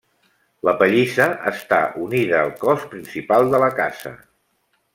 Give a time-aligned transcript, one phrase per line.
[0.67, 4.19] La pallissa està unida al cos principal de la casa.